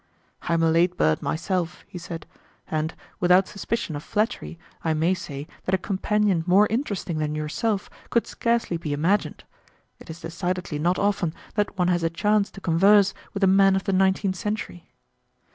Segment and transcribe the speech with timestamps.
[0.41, 2.25] "I am a late bird, myself," he said,
[2.67, 7.87] "and, without suspicion of flattery, I may say that a companion more interesting than yourself
[8.09, 9.43] could scarcely be imagined.
[9.99, 13.75] It is decidedly not often that one has a chance to converse with a man
[13.75, 14.87] of the nineteenth century."